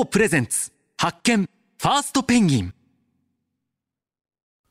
[0.00, 0.72] GO プレゼンツ。
[0.96, 1.42] 発見。
[1.42, 2.74] ファーストペンギン。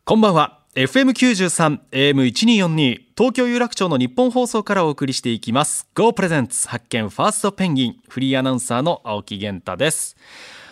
[0.04, 0.62] こんばんは。
[0.74, 5.88] FM93 AM1242 東京有楽町の日本放送からお送りしていきます。
[5.94, 7.10] GO プレゼンツ発見。
[7.10, 7.96] ファーストペンギン。
[8.10, 10.18] フリーアナウンサーの青木源太です。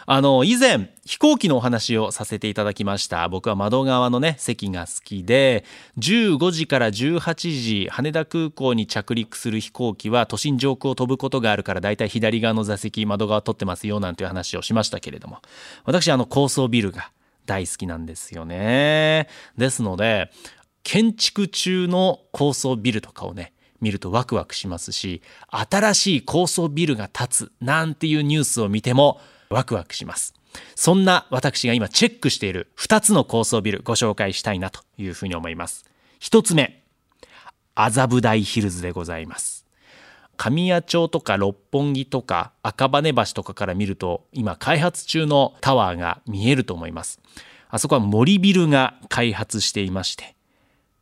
[0.09, 3.27] あの以前飛行機のお話をさせていただきました。
[3.27, 5.65] 僕は窓側のね席が好きで
[5.97, 15.39] 15時から18時羽田空港に着陸する飛行機は都心上空を飛ぶことがあるからだいたい左側の座席窓側取ってますよなんていう話をしましたけれども。
[15.83, 17.11] 私あの高層ビルが
[17.45, 19.27] 大好きなんですよね。
[19.57, 20.31] ですので
[20.83, 23.51] 建築中の高層ビルとかをね
[23.81, 30.33] 見るとワクワクしますし新しい高層ビルが建つなんていうニュースを見てもワクワクします。
[30.75, 35.85] そんな私が今チェックしている2つの高層ビルご紹介したいなというふうに思います。
[36.19, 36.83] 1つ目
[37.75, 39.65] 麻布台ヒルズでございます。
[40.35, 47.19] 神谷町とか六本木とか赤羽橋とかから見ると今開発中のタワーが見えると思います。
[47.69, 50.35] あそこは森ビルが開発していまして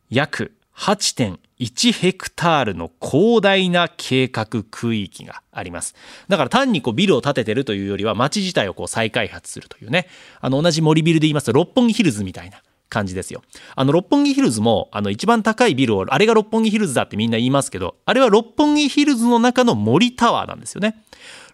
[0.09, 5.95] 約8.1ヘクタールの広大な計画区域があります。
[6.27, 10.07] だから単にこうビルを建ててるというよりは街自体をこう再開発するというね。
[10.41, 13.41] あの同じ森ビルで言いますと六本木ヒルズみたいな感じですよ。
[13.75, 21.01] あの六本木ヒルズもあの一番高いビルをあれが六本木ヒルズだってみんな言いますけどあれは六本木ヒルズの中の森タワーなんですよね。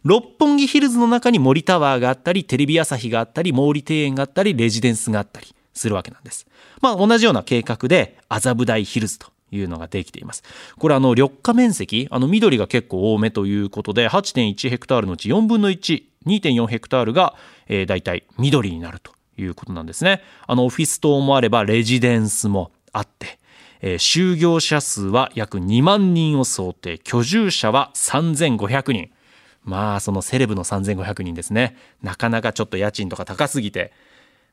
[0.04, 5.48] 六本木ヒルズの中に森タワーがあったりテレビ朝日があったり毛利庭園があったりレジデンスがあったり。
[5.74, 6.48] するわけなんです
[6.82, 10.44] まあ、同じような計画で麻布台ヒルズというのができています。
[10.80, 17.36] これあの緑化面積あの緑が結構多めということで8.1ヘクタールのうち4分の1 2.4ヘクタールが、
[17.68, 20.22] えー、大体緑になるということなんですね。
[20.48, 23.40] あのオフィス棟もあればレジデンスもあって、
[23.82, 29.12] えー、就業者数は約2万人を想定居住者は3500人
[29.64, 33.92] まあそのセレブの3500人ですねなかなかちょっと家賃とか高すぎて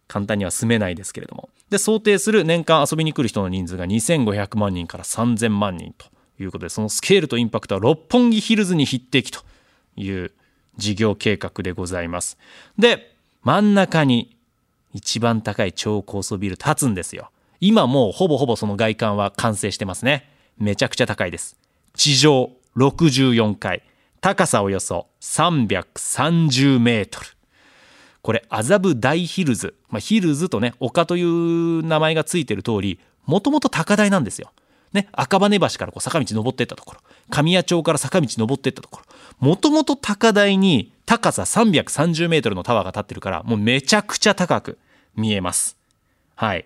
[0.09, 1.51] 簡単には住めないですけれども。
[1.71, 6.07] で想定する年間遊びに来る人の人数が2500万人から3000万人と
[6.41, 9.41] いうことでそのスケールとインパクトは六本木ヒルズに匹敵と
[9.97, 10.33] いう
[10.77, 12.39] 事業計画でございます。
[12.79, 14.37] で真ん中に
[14.95, 17.31] 一番高い超高層ビル建つんですよ。
[17.61, 20.31] 今もうほぼほぼその外観は完成してますね。
[20.57, 21.57] めちゃくちゃ高いです。
[21.95, 23.83] 地上64階。
[24.21, 27.27] 高さおよそ330メートル。
[28.23, 34.53] これ麻布大ヒルズ、まあ、ヒルズとね丘という名前がついてる通りもともと高台なんですよ。
[34.93, 44.79] ね、赤羽橋からこう坂道登っていったところ神谷町から坂道登っていったところもともと高台に高さ330メートルのタワーが立ってるからもうめちゃくちゃ高く
[45.15, 45.77] 見えます。
[46.37, 46.65] はい。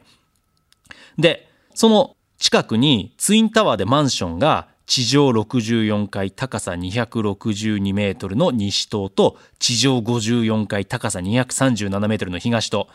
[1.19, 12.89] でその近くにツインタワーでマンションが地上64階高さ262メートルの西棟と地上54階高さ237メートルの東棟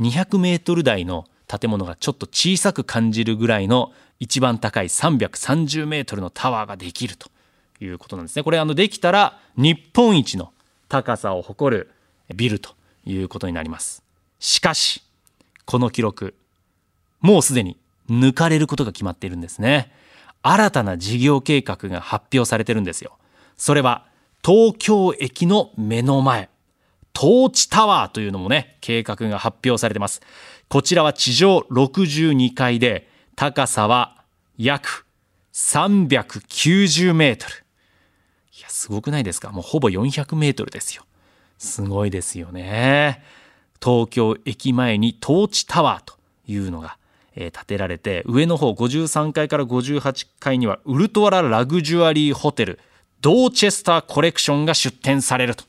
[0.00, 7.28] 200メートル台の建物がちょっと小さく感じるぐらいの一番高い330メートルのタワーができると
[7.80, 8.42] いうことなんですね。
[8.42, 10.52] これあのできたら日本一の
[10.88, 11.90] 高さを誇る
[12.34, 12.70] ビルと
[13.04, 14.02] いうことになります。
[14.38, 15.02] しかし
[15.64, 16.34] この記録
[17.20, 17.76] もうすでに
[18.08, 19.92] 抜かれることが決まっているんですね。
[20.42, 23.16] 新たな事業計画が発表されてるんですよ。
[23.56, 24.06] それは
[24.44, 26.48] 東京駅の目の前、
[27.12, 30.20] トーチタワーというのもね、計画が発表されてます。
[30.68, 34.24] こちらは地上62階で、高さは
[34.58, 35.06] 約
[35.52, 37.52] 390メートル。
[38.58, 39.50] いや、すごくないですか？
[39.50, 41.04] もうほぼ400メートルですよ。
[41.58, 43.22] すごいですよね。
[43.82, 46.14] 東京駅前にトーチタワーと
[46.46, 46.98] いうのが
[47.34, 52.78] 建てられて上の方53階から58階にはウルトララグジュアリーホテル
[53.20, 55.64] ドーチェスターコレクションが出展されると。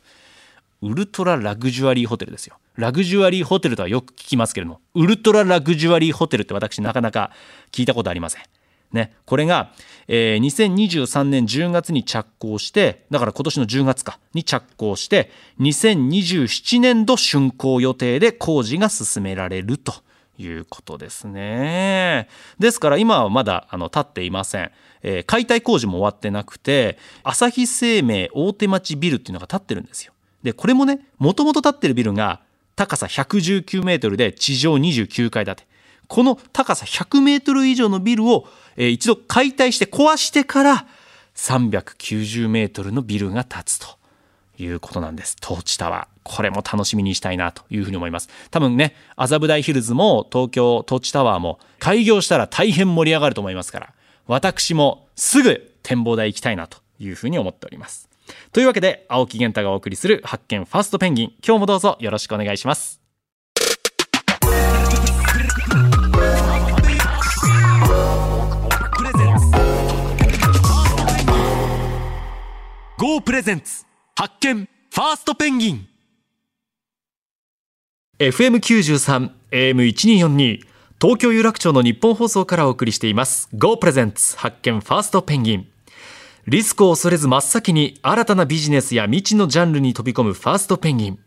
[0.81, 2.57] ウルトララグジュアリーホテルですよ。
[2.75, 7.31] ラグジュアリーホテルとはよく聞きますけれどもウルトララグジュアリーホテルって私なかなか
[7.71, 8.43] 聞いたことありません。
[8.91, 9.71] ね、これが、
[10.07, 19.93] えー、2023年10月に着工してだから今年の10月かに着工して2027年度竣工予定で工事が進められると。
[20.45, 22.27] いうことですね。
[22.59, 24.71] ですから今はまだあの立っていません。
[25.01, 30.13] えー、解体工事も終わってなくて朝日生命大手町ビルっていうのが建ってるんですよ。
[30.43, 32.41] でこれもねもともと建ってるビルが
[32.75, 35.67] 高さ119メートルで地上29階建て。
[36.07, 40.87] この高さ100メートル以上のビルを、えー、一度解体して壊してから
[41.35, 43.87] 390メートルのビルが建つと
[44.57, 45.35] いうことなんです。
[45.39, 46.19] トーチタワー。
[46.23, 48.29] これも楽しみにしたいなというふうに思います。
[48.51, 53.93] 多分ね、麻布台ヒルズも東京トーチタワーも開業したら大変盛り上がると思いますから、
[54.27, 58.09] 私もすぐ展望台行きたいなというふうに思っております。
[58.51, 63.01] というわけで青木源太がお送りする発見ファーストペンギン今日もどうぞよろしくお願いします
[72.97, 73.85] GO プレゼンツ
[74.15, 74.69] 発見。
[74.91, 75.87] ファーストペンギン。
[78.19, 80.59] FM93 AM1242
[81.01, 83.49] 東京有楽町の日本放送からお送りしています。
[83.55, 84.79] GO プレゼンツ発見。
[84.81, 85.67] ファーストペンギン。
[86.45, 90.33] リスクを恐れず真っ先に新たなビジネスや未知のジャンルに飛び込む。
[90.33, 91.19] ファーストペンギン。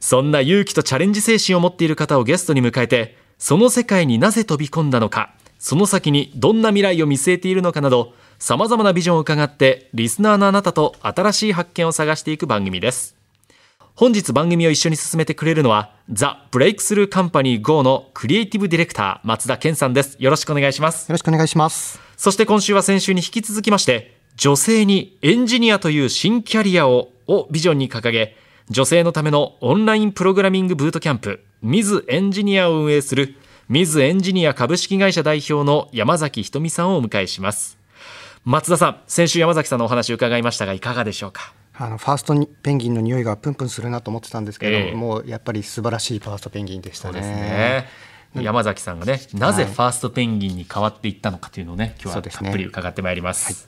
[0.00, 5.32] そんな勇気とチャレンジ精神を持っている方をゲストに迎えてその世界になぜ飛び込んだのか。
[5.60, 8.12] その先にどんな未来を見据えているのかなど
[8.44, 13.16] さまざまなビジョンを伺ってリスナーのあなたと新しい発見を探していく番組です。
[13.94, 20.18] 本日番組を一緒に進めてくれるのはザ・ブレイクスルーカンパニー GO のクリエイティブディレクター松田健さんです。
[20.18, 21.08] よろしくお願いします。
[21.08, 21.98] よろしくお願いします。
[22.18, 28.36] そして今週は先週に引き続きまして女性にエンジニアという新キャリアををビジョンに掲げ
[28.68, 33.36] 女性のためのオンラインプログラミングブートキャンプ Ms.Engineer を運営する
[33.70, 37.82] ミズエンジニア株式会社代表の山崎ひとみさんをお迎えします
[38.44, 41.54] 松田さん先週山崎さんのお話を伺いましたがいかがでしょうか？
[41.72, 44.94] あのファーストにペンギンの匂いがプンプンするなと思ってたんですけど、ええ。
[44.94, 47.22] もうやっぱり素晴らしいファーストペンギンでしたね。
[48.34, 48.42] ね。
[48.42, 53.66] 山崎さんがね、なぜファーストペンギンに変わっていったのかというのをね、今日はたっぷり伺ってまいります。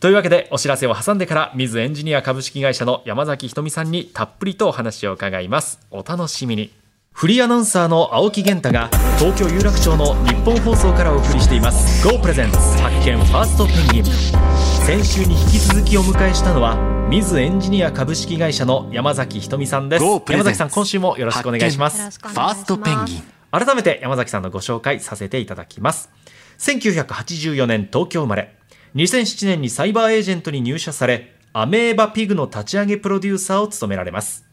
[0.00, 5.78] というわけでお知らせを挟んでから水エンジニア株式会社の山崎ひとみさんにたっぷりとお話を伺います。
[5.92, 6.72] お楽しみに
[7.16, 12.06] フリーアナウンサーの青木源太が東京有楽町の日本放送からお送りしています。
[12.06, 14.04] GO プレゼンツ発見ファーストペンギン。
[14.84, 16.76] 先週に引き続きお迎えしたのは
[17.08, 20.04] 水エンジニア株式会社の山崎ひとみさんです。
[20.04, 22.20] 山崎さん今週もよろしくお願いします。
[22.20, 23.22] ファーストペンギン。
[23.50, 26.10] 改めて山崎さんのご紹介させていただきます。
[26.58, 28.54] 1984年東京生まれ。
[28.94, 34.45] 2007年にサイバーエージェントに入社されアメーバピグの立ち上げプロデューサーを務められます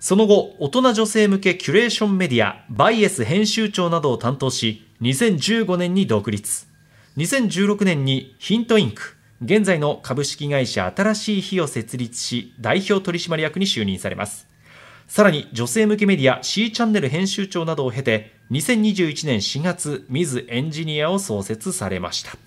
[0.00, 6.66] その後大人女性向けキュレーションメディアバイエス編集長などを担当し2015年に独立。
[7.18, 14.48] 2016年にヒントインク現在の株式会社新しい日を設立し代表取締役に就任されます。
[15.06, 22.38] さらに女性向けメディア C チャンネル編集長などを経て2021年4月ミズエンジニアを創設されました。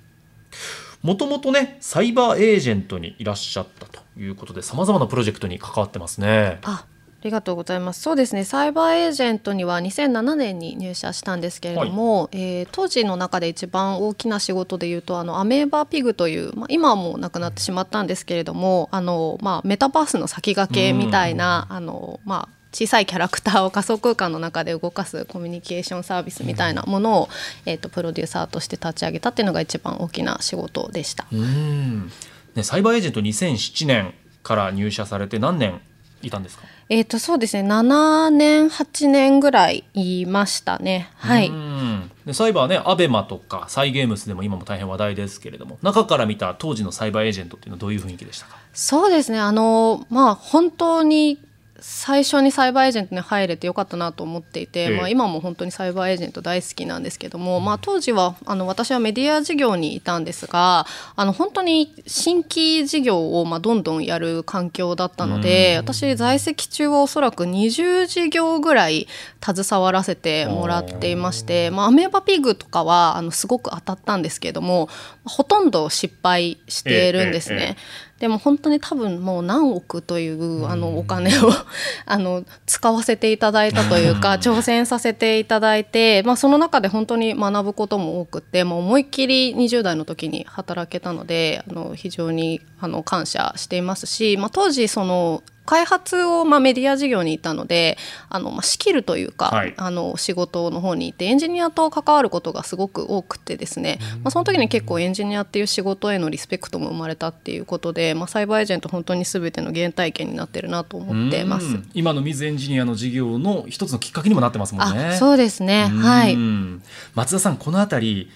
[1.04, 6.60] もともとねサイバーエージェントにいらっしゃったということでさまざまなプロジェクトに関わってますね。
[6.64, 6.88] あ
[7.24, 8.02] りがとうございます。
[8.02, 8.44] そうですね。
[8.44, 27.30] サイバーエージェントには2007年に入社したんですけれども、えー当時の中で一番大きな仕事でいうとあのアメーバーピグという、まあ、今はもうなくなってしまったんですけれども、あのまあメタバースの先駆けみたいな、あのまあ小さいキャラクターを仮想空間の中で動かすコミュニケーションサービスみたいなものを、
[27.66, 31.28] えー、とプロデューサーとして立ち上げたっていうのが一番大きな仕事でした。
[31.31, 32.12] うん
[32.56, 35.81] ねサイバーエージェント2007年から入社されて何年
[36.24, 36.64] いたんですか？
[36.90, 37.68] えー、とそうですね。
[37.68, 41.10] 7年8年ぐらいいましたね。
[41.18, 42.12] はい、うん。
[42.25, 48.58] でサイバーねアベマとかサイゲームスでも今も大変話題ですけれども中から見た当時のサイバーエージェントっていうのはどういう雰囲気でしたか？
[48.74, 49.40] そうですね。
[49.40, 51.40] あのまあ本当に
[51.85, 54.97] 最初にサイバーエージェントに入れてよかったなと思っていて、ええ。
[54.97, 60.85] まあ、今も本当にサイバーエージェント大好きなんですけども、まあ、当時はあの私はメディア事業にいたんですが
[61.18, 69.07] あの本当に新規事業をまあどんどんやる環境だったので私在籍中はおそらく20事業ぐらい
[69.44, 74.87] 携わらせてもらっていまして、まあ、アメーバピグとかはあのすごく当たったんですけれども
[75.25, 77.56] ほとんど失敗しているんですね。
[77.56, 81.52] えええでも本当に多分もう何億というあのお金を
[82.06, 97.98] あの使わせていただいたというか挑戦させていただいて、まあ、その中で本当に学ぶことも多くて、まあ、思いっきり20代の時に働けたのであの非常にあの感謝していますし、まあ、当時その開発を、まあ、メディア事業にいたので
[98.30, 99.74] あの、まあ、仕切るというか、はい。
[99.78, 111.66] あの仕事の方にいてエンジニアと関わることがすごく多くてですね、まあ、その時に結構エンジニアっていう仕事へのリスペクトも生まれたっていうことで、まあ、サイバーエージェント本当に全ての原体験になってるなと思ってます。
[111.66, 111.70] う。
[111.70, 111.90] ん。
[111.94, 115.06] 今の水エンジニアの事業の一つのきっかけにもなってますもんね。
[115.06, 116.36] あそうですね、はい。
[116.36, 116.84] うん。
[117.16, 118.30] 松田さんこのあたり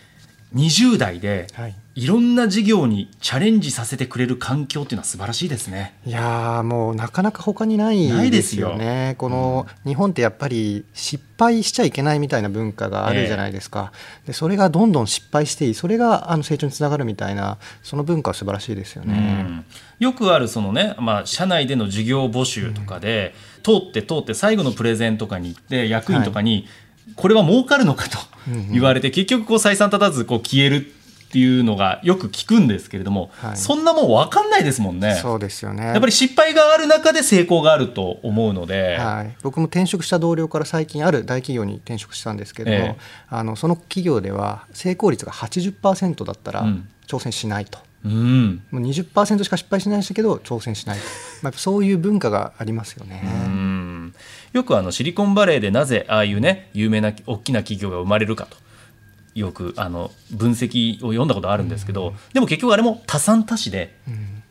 [0.55, 5.95] 20代ではいいろんな事業にチャレンジさせてくれる環境っていうのは素晴らしいですね。
[6.05, 9.15] いやーもうなかなか他にないないでですすよよね。
[9.17, 13.91] この日本ってやっぱり失敗しちゃいけないみたいな文化があるじゃないですか。
[14.27, 19.45] でそれがどんどん失敗していい、それがあの成長につながるみたいなその文化は素晴らしいですよね。
[19.49, 19.65] うん
[19.99, 26.67] よくあるそのね、まあ、社内での事業募集とかで、通って通って最後のプレゼンとかに行って役員とかに、
[27.17, 28.17] これは儲かるのかと
[28.71, 30.85] 言われて、結局こう採算立たずこう消える
[31.27, 33.57] っていうのがよく聞くんですけれども、はい。
[33.57, 35.15] そんなもん分かんないですもんね。
[35.15, 35.87] そうですよね。
[35.87, 42.97] やっぱり失敗がある中で成功があると思うので、はい、僕も転職した同僚から最近ある大企業に転職したんですけども、ええ。
[43.29, 46.87] あのその企業では成功率が80%だったらうん。
[47.07, 51.03] 挑戦しないと、うん、もう20%しか失敗しないんですけど挑戦しないと、
[51.41, 53.23] まあ、そういう文化がありますよね。
[53.45, 53.66] うん
[54.53, 58.57] よくあのシリコンバレーでなぜああいうね有名な大きな企業が生まれるかと。
[59.35, 63.95] よくあの分析を読んだことあるんですけど、でも結局あれも多産多死で、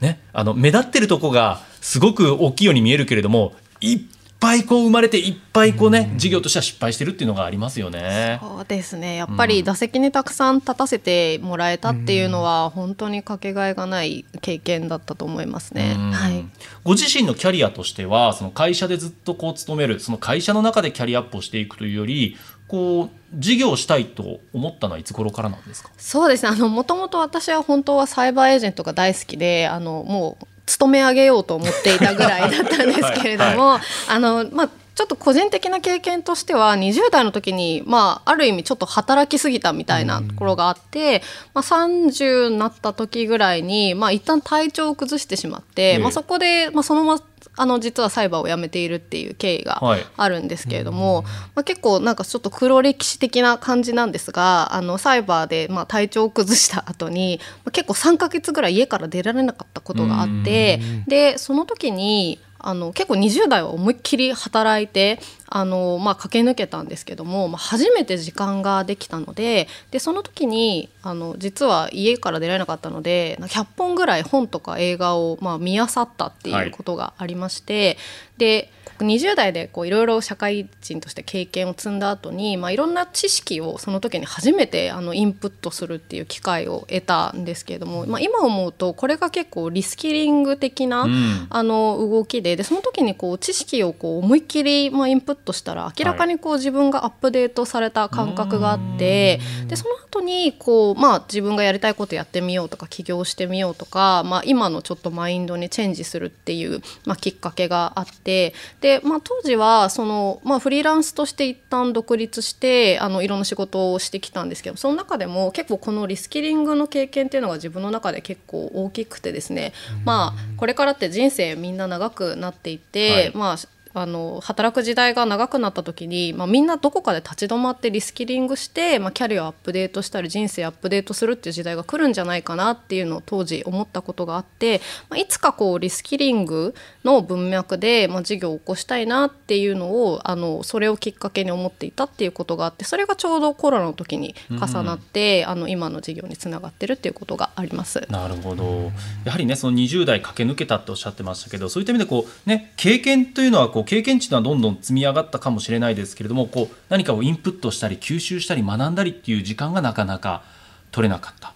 [0.00, 4.00] ね、あの目立ってるとこがすごく大きいように見えるけれどもいっ
[4.38, 8.38] ぱいこう生まれていっぱいこうね、事業としては失敗してるっていうのがありますよね。
[8.40, 9.16] そうですね。
[9.16, 15.94] やっぱり打席にたくさん立たせてもらえたっていうのは本当にかけがえがない経験だったと思いますね。
[15.96, 16.12] うん。
[16.12, 16.44] はい。
[16.84, 22.36] ご自身のキャリアとしてはその会社でずっとこう勤めるその会社の中でキャリアアップをしていくというより
[22.68, 25.90] こう事業をしたいと思ったのはいつ頃からなんですか？
[25.96, 26.50] そうですね。
[26.50, 45.98] あのもともと私は本当はサイバーエージェントが大好きであのもう勤め上げようと思っていたぐらいだったんですけれども、はあのまあちょっと個人的な経験としては20代の時に、まあ、ある意味ちょっと働きすぎたみたいなところがあって、まあ、30になった時ぐらいに、まあ、一旦体調を崩してしまって、ええ。
[45.98, 47.22] まあ、そこで、まあ、そのまま
[47.56, 50.06] あの実はサイバーを辞めているっていう経緯がはい。
[50.16, 51.22] あるんですけれども、
[51.54, 77.98] まあ、結構なんかちょっと黒歴史的な感じなんですがあのサイバーでまあ体調を崩した後に、まあ、結構3ヶ月ぐらい家から出られなかったことがあってでその時にあの結構20代は思いっきり働いてあの、まあ、駆け抜けたんですけども、まあ、初めて時間ができたのででその時にあの実は家から出られなかったので100本ぐらい本とか映画を、まあ、見漁ったっていうことがありまして、
[78.36, 91.46] で20代でいろいろ社会人として経験を積んだ後に、まあ、いろんな知識をその時に初めてあのインプットするっていう機会を得たんですけれども、まあ、今思うとこれが結構リスキリング的な、うん。
[91.50, 119.72] あの動きででその時にこう知識をこう思いっきり、まあ、インプットしたら明らかにこう自分がアップデートされた感覚があってでその後にこうまあ自分がやりたいことやってみようとか起業してみようとか、まあ、今のちょっとマインドにチェンジするっていう、まあ、きっかけがあってで、まあ、当時はその、まあ、フリーランスとして一旦独立してあのいろんな仕事をしてきたんですけどその中でも結構このリスキリングの経験っていうのが自分の中で結構大きくてですね、
[120.04, 123.32] まあ、これからって人生みんな長くなっていて、はい。
[123.34, 123.56] まあ
[123.98, 136.74] あの働く時代が長くなった時に、まあ、みんなどこかで立ち止まってリスキリングして、まあ、キャリアをアップデートしたり人生アップデートするっていう時代が来るんじゃないかなっていうのを当時思ったことがあって、まあ、いつかこうリスキリング
[137.04, 148.06] の文脈で、まあ、事業を起こしたいなっていうのをあのそれをきっかけに思っていたっていうことがあってそれがちょうどコロナの時に重なって、あの今の事業につながってるっていうことがあります。
[148.10, 148.92] なるほど
[149.24, 160.42] やはりねその20代駆け抜けたっておっしゃってましたけどそういった意味でこう、ね、経験というのはこう経験値はどんどん積み上がったかもしれないですけれどもこう何かをインプットしたり吸収したり学んだりっていう時間がなかなか
[160.90, 161.54] 取れなかった。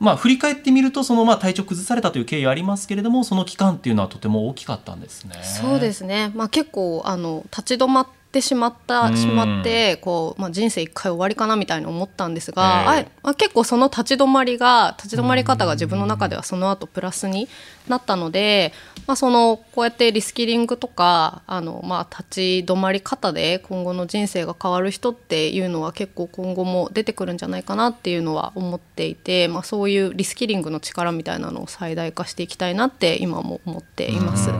[0.00, 5.34] まあ、振り返ってみるとそのまあ体調崩されたという経緯はありますけれどもその期間っていうのはとても大きかったんですね。
[5.42, 9.16] そうですね、まあ、結構あの立ち止まってしまったうん。
[9.16, 12.84] しまってこう、まあ、人生一回終わりかなみたいに思ったんですが、
[13.22, 17.48] あ、結構その立ち止まりが立ち止まり方が自分の中ではその後プラスに
[17.88, 18.72] なったので、
[19.06, 34.50] まあ、そのこうやってリスキリングとかあの、まあ、立ち止まり方で今後の人生が変わる人っていうのは結構今後も出てくるんじゃないかなっていうのは思っていて、まあ、そういうリスキリングの力みたいなのを最大化していきたいなって今も思っています。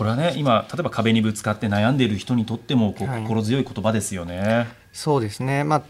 [0.00, 3.22] これはね今例えば壁にぶつかって悩んでいる人にとってもこうはい。
[3.22, 4.66] 心強い言葉ですよね。
[4.94, 5.82] そうですね、まあ、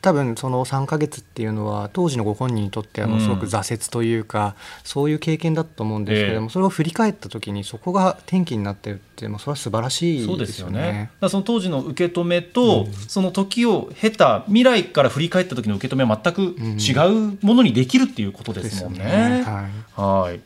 [0.00, 6.48] 多分その3ヶ月っていうのは当時のご本人にとってはもうすごく挫折というか、そういう経験だったと思うんですけれども、え。
[6.48, 10.80] えそれを振り返った時にそこが転機になってるってもうそれは素晴らしそうでいですすよね。
[10.80, 18.98] だよねその当時の受け止めと、その時を経た未来から振り返った時の受け止めは全く違うものにできるっていうことですもんね。
[18.98, 19.42] ですよね。
[19.44, 19.68] は
[19.98, 20.30] い。
[20.30, 20.40] はい。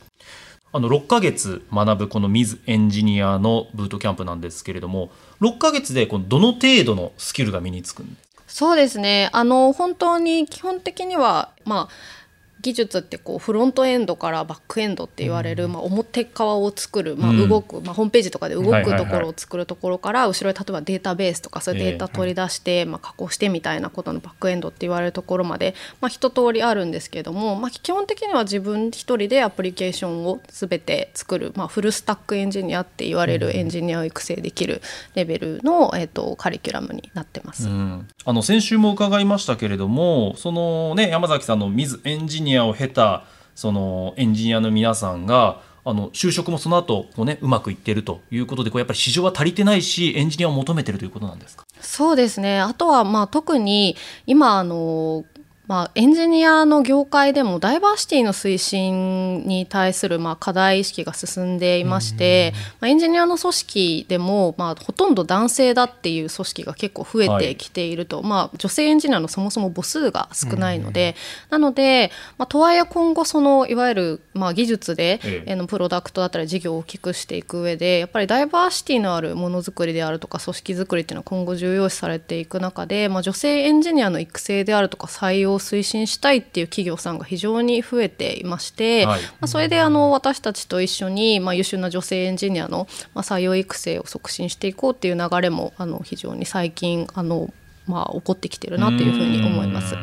[0.77, 8.43] あの6ヶ月学ぶこのミズエンジニアのブートキャンプなんですけれども、6ヶ月でこのどの程度のスキルが身につくんですか？
[8.47, 12.26] そうですねあの本当に基本的にはまあ
[12.61, 34.81] 技術ってこうフロントエンドからバックエンドって言われる、まあ、表側を作る、まあ、動く、まあ、ホームページとかで動くところを作るところから後ろに例えばデータベースとかそういうデータ取り出して、まあ、加工してみたいなことのバックエンドって言われるところまで、まあ、一通りあるんですけども、まあ、基本的には自分一人でアプリケーションを全て作る、まあ、フルスタックエンジニアって言われるエンジニアを育成できる
[35.15, 37.69] レベルの、えー、とカリキュラムになってます。
[37.69, 38.09] うん。
[38.25, 43.25] あの先週も伺いましたけれどもその、ね、山崎さんの Ms.Engineer を経た
[43.55, 51.65] そのエンジニアの皆さんがあの就職もその後こうねうまくいってるということでこうやっぱり市場は足りてないしエンジニアを求めてるということなんですか？
[51.81, 52.61] そうですね。
[52.61, 55.25] あとはまあ特に今あの
[55.67, 71.17] まあ、エンジニアの業界でもダイバーシティの推進に対するまあ課題意識が進んでいまして、まあ、エンジニアの組織でもまあほとんど男性だっていう組織が結構増えてきていると、はい、まあ、女性エンジニアのそもそも母数が少ないので、
[71.51, 75.57] なので、まあ、とはいえ今後そのいわゆるまあ技術で、ええ。
[75.57, 97.53] のプロダクトだったり事業を大きくしていく上でやっぱりダイバーシティのあるものづくりであるとか組織づくりっていうのは今後重要視されていく中で、まあ、女性エンジニアの育成であるとか採用推進したいっていう企業さんが非常に増えていまして、はい、まあ、それであの私たちと一緒に、まあ、優秀な女性エンジニアの、まあ、採用育成を促進していこうっていう流れもあの非常に最近あの、
[97.87, 99.95] まあ、起こってきてるなというふうに思います。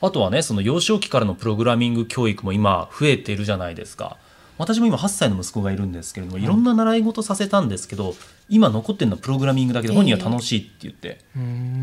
[0.00, 4.18] あとはねその幼少期からのプログラミング教育も今増えてるじゃないですか。
[4.58, 8.14] 私も今8歳の息子がいるんですけれどもいろんな習い事させたんですけど、
[8.48, 11.18] 今残ってるのはプログラミングだけで本人は楽しいって言って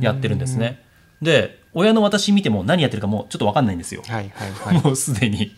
[0.06, 0.82] やってるんですね。
[1.22, 5.56] で親の私見ても何やってるかもうちょっと分かんないんですよ、はいはいはい、 もうすでに。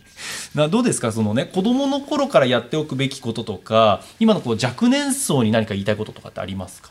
[0.54, 1.10] などうですか？
[1.10, 6.90] そのね子どもの頃からやっておくべきこととか今のこう若年層に何か言いたいこととかってありますか？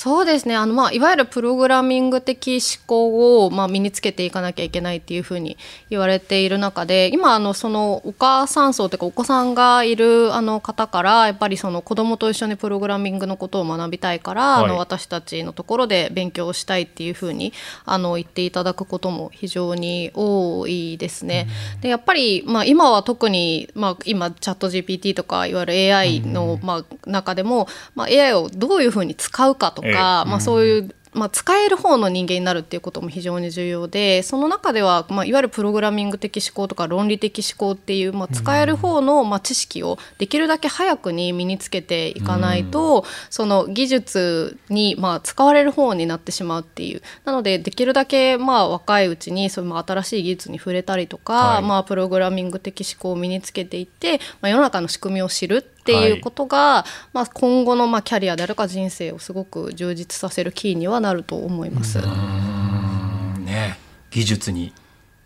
[0.00, 0.56] そうですね。
[0.56, 5.58] あの、まあ、いわゆるプログラミング的思考を、まあ、身につけていかなきゃいけないっていうふうに
[5.90, 17.52] 言われている中で今あのそのお母さん層というかお子さんがいるあの方からやっぱりその子供と一緒にプログラミングのことを学びたいから、はい、あの私たちのところで勉強したいっていうふうに
[17.84, 21.46] あの言っていただくことも非常に多いですね。
[21.82, 47.02] でやっぱり、まあ、今は特に、まあ、今チャット GPT とかいわゆる AI の、まあ、中でも、まあ、AI をどういうふうに使うかととか、まあ、そういうまあ、使える方の人間になるっていうことも非常に重要でその中では、まあ、いわゆるプログラミング的思考とか論理的思考っていう、まあ、使える方の、まあ、知識をできるだけ早くに身につけていかないと、その技術に、まあ、使われる方になってしまうっていう。
[47.24, 61.98] なのでできるだけ、まあ、若いうちにその新しい技術に触れたりとか、はい、まあ、プログラミング的思考を身につけていって、まあ、世の中の仕組みを知るっていうことが、はい、まあ、今後のまあキャリアであるか人生をすごく充実させるキーにはなると思います。
[61.98, 63.78] ね、
[64.10, 64.72] 技術に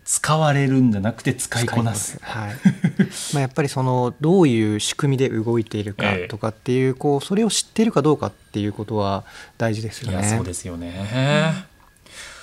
[0.05, 2.19] 使われるんじゃなくて使いこなす。
[2.21, 2.55] はい。
[3.33, 9.25] まあやっぱりそのどういう仕組みで動いているかとかっていう、こうそれを知っているかどうかっていうことは
[9.57, 10.23] 大事ですよね。
[10.23, 11.65] そうですよね。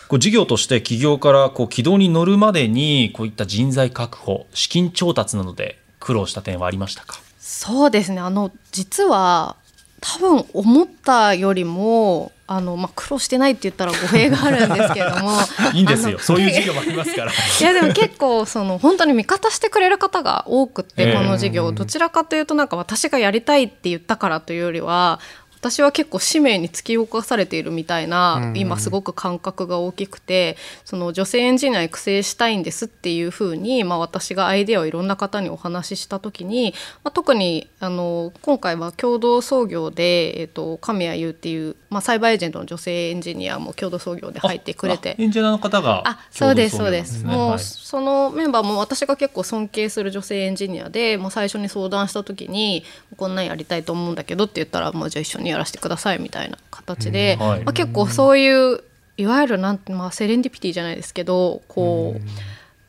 [0.08, 7.21] こう事業として企業からこう軌道に乗るまでにこういった人材確保、資金調達などで苦労した点はありましたか？
[7.44, 8.20] そうですね。
[8.20, 9.56] あの実は
[10.00, 15.32] 多分思ったよりもあの、まあ、苦労してないって言ったら語弊があるんですけれども。
[15.74, 16.20] いいんですよ。
[16.20, 17.32] そういう授業もありますから。
[17.34, 25.18] いやでも結構その本当に味方してくれる方が多くてこの授業、どちらかというとなんか私がやりたいって言ったからというよりは
[25.62, 45.14] 私は結構使命に突き動かされているみたいな、今すごく感覚が大きくてその女性エンジニア育成したいんですっていうふうに、まあ、私がアイデアをいろんな方にお話しした時に、まあ、特にあの今回は共同創業で、えーと、神谷優っていう、まあ、サイバーエージェントの女性エンジニアも共同創業で入ってくれて。
[45.16, 52.82] エンジニアの方があそうですそうです、もう、はい、そのメンバーも私が結構尊敬する女性エンジニアでもう最初に相談した時に
[53.16, 58.82] こんなんやりたいと思うんだけどって言ったらもうじゃあ一緒にやらせてくださいみたいな形で、うんはい、まあ、結構そういう
[59.16, 62.18] いわゆるなんて、まあ、セレンディピティじゃないですけどこう。
[62.18, 62.26] うん。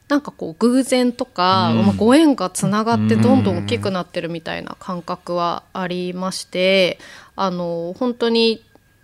[0.10, 3.60] なんかこう偶然とか、うん、まあ、ご縁がつながってどんどん。
[3.60, 6.99] 大きくなってるみたいな感覚はありまして、
[7.36, 8.63] あの本当に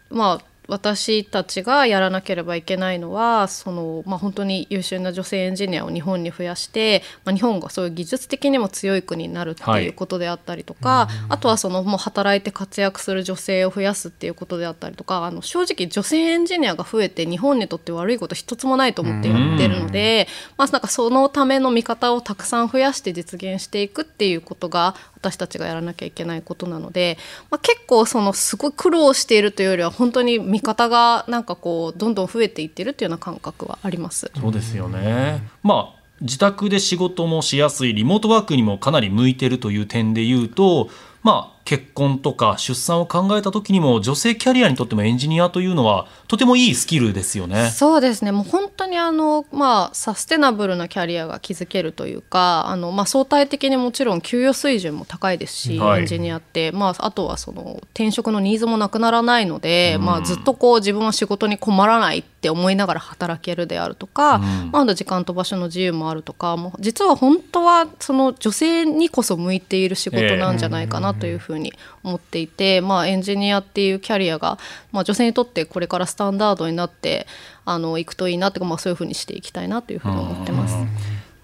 [0.09, 20.27] まあ私たちがやらなければいけないのはその、まあ、本当に優秀な女性エンジニアを日本に増やして、まあ、日本がそういう技術的にも強い国になるっていうことであったりとか、はい、あとはそのもう働いて活躍する女性を増やすっていうことであったりとかあの正直女性エンジニアが増えて日本にとって悪いこと一つもないと思ってやってるので、
[20.57, 27.17] まあ、なんかそのための見方をたくさん増やして実現していくっていうことが私たちがやらなきゃいけないことなので、
[27.49, 34.31] まあ、結構そのすごい苦労しているというよりは本当に見方がなんかこうどんどん増えていってるっていうような感覚はあります。
[34.39, 40.89] そうですよね、まあ自宅で仕事もしやすいリモートワークにもかなり向いてるという点で言うと
[41.23, 47.69] まあ結婚とか出産を考えた時にも女性キャリアにとってもエンジニアというのはとてもいいスキルですよね。
[47.69, 48.31] そうですね。
[48.31, 55.99] もう本当にあの、まあ、サステナブルなキャリアが築けるというかあの、まあ、相対的にもちろん給与水準も高いですし、はい。
[55.99, 64.39] エンジニアって、まあ、あとはその転職のニーズもなくならないので、まあ、ずっとこう自分は仕事に困らないって思いながら働けるであるとか、
[64.71, 71.58] まあ、あと時間と場所の自由もあるとかもう実は本当はその女性にこそ向いている仕事なんじゃないかなというふうに
[72.03, 74.57] 思っていて、まあ、エンジニアっていうキャリアが、
[74.91, 77.27] まあ、女性にとってこれからスタンダードになって
[77.65, 80.75] あの行くといいなっていうか、まあ、そういうふうにしていきたいなというふうに思ってます。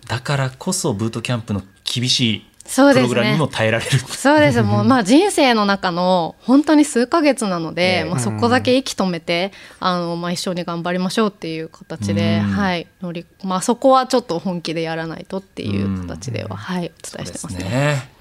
[0.07, 3.09] だからこそブートキャンプの厳しいそうですね。
[3.09, 3.99] プログラムにも耐えられる。
[3.99, 4.61] そうです。
[4.63, 12.51] もうまあ人生の中の本当に数ヶ月なので、ええまあ、そこだけ息止めてあの、まあ、一緒に頑張りましょうっていう形で、うん。
[12.51, 18.14] はい乗りまあ、そこはちょっと本気でやらないとっていう形では、はい、お伝えしてますね。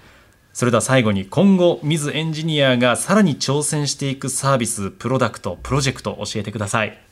[0.54, 7.03] それでは最後に今後 Ms.Engineer がさらに挑戦していくサービスプロダクトプロジェクト教えてください。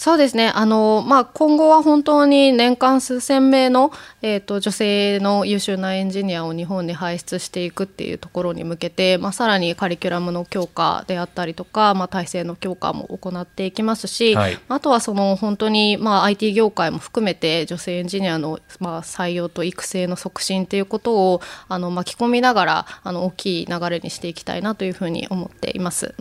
[0.00, 26.14] そうですねあの、まあ、今後は本当に年間数千名の、えー、と女性の優秀なエンジニアを日本に輩出していくっていうところに向けて、まあ、さらにカリキュラムの強化であったりとか、まあ、体制の強化も行っていきますし、はいあとはその本当に、まあ、IT 業界も含めて女性エンジニアの、まあ、採用と育成の促進ということをあの巻き込みながらあの大きい流れにしていきたいなというふうに思っています。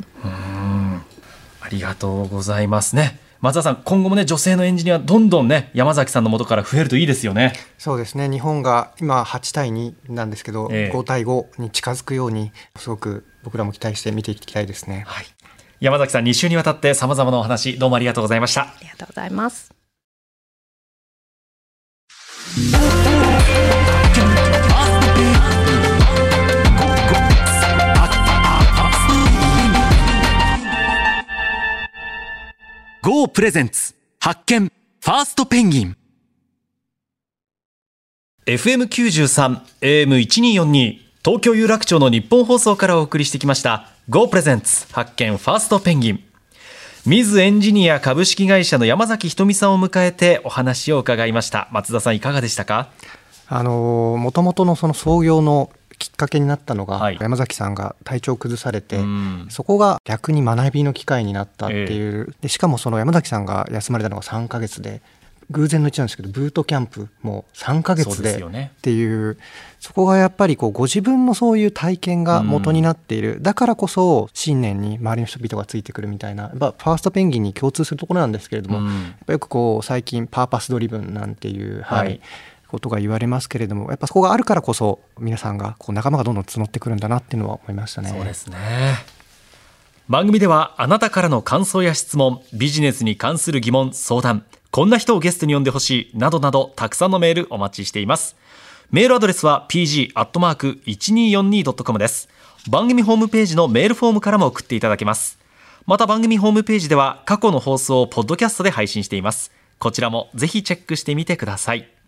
[1.62, 3.29] ありがとうございますね。
[3.42, 7.54] 松田さん、今後もね、女性のエンジニア、どんどんね、山崎さんの元から増えるといいですよね。
[7.78, 15.06] そうですね日本が今8対2なんですけど、ええ5対5に近づくようにすごく僕らも期待して見ていきたいですね。
[15.08, 15.26] はい。
[15.80, 18.64] 山崎さん、2週にわたって様々なお話、どうもありがとうございました。
[18.64, 19.74] ありがとうございます。
[33.02, 35.96] Go Presents 発見ファーストペンギン
[38.46, 46.24] FM93、AM1242、東京有楽町のニッポン放送からお送りしてきました、Go Presents 発見ファーストペンギン。
[47.06, 51.70] Ms.Engineer株式会社の山崎ひとみさんを迎えてお話を伺いました。
[51.72, 52.90] 松田さんいかがでしたか？
[53.48, 55.72] あのもともとのその創業の
[56.20, 57.18] かけになったのが、はい。
[57.20, 59.48] 山崎さんが体調を崩されて、うん。
[59.50, 65.02] そこが逆に学びの機会になったっていう、でしかもその山崎さんが休まれたのが3ヶ月で
[65.52, 69.38] 偶然の一致なんですけどブートキャンプも3ヶそう月でっていう
[69.80, 78.86] そこがやっぱりこうご自分のそういう体験が元になっている、だからこそ信念に周りの人々がついてくるみたいなやっぱファーストペンギンに共通するところなんですけれども、うん。
[78.86, 78.94] やっ
[79.26, 82.06] ぱよくこう最近パーパスドリブンなんていう、はい。
[82.06, 82.22] はい
[82.70, 88.10] ことが言われますけれどもやっぱそこがあるからこそ皆さんがこう仲間がどんどん募ってくるんだなっていうのは思いましたね。
[88.10, 88.58] そうですね。
[90.08, 98.36] 番組ではあなたからの感想や質問、ビジネスに関する疑問、相談、こんな人をゲストに呼んでほしい、などなどたくさんのメールお待ちしています。
[98.92, 102.28] メールアドレスは pg.1242.com です。
[102.68, 105.38] 番組ホームページのメールフォームからも送っていただけます。
[105.86, 109.52] また番組ホームページでは過去の放送をポッドキャストで配信しています。
[109.78, 111.99] こちらもぜひチェックしてみてください。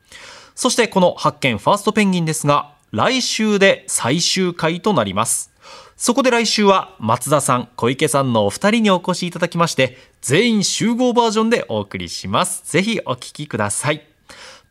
[0.55, 5.51] そしてこの発見ファーストペンギンですが、来週で最終回となります。
[5.95, 12.63] そこで来週は松田さん、小池さんのお二人にお越しいただきまして、全員集合バージョンでお送りします。
[12.65, 14.05] ぜひお聞きください。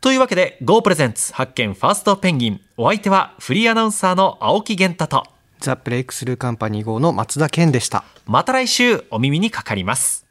[0.01, 2.61] というわけで、Go Presents 発見ファーストペンギン。
[2.75, 5.25] お相手はフリーアナウンサーの青木源太と、
[5.59, 8.03] ザ・ブレイクスルーカンパニー号の松田健でした。
[8.25, 10.30] また来週お耳にかかります。